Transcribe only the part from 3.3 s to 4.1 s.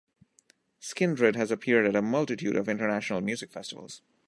festivals.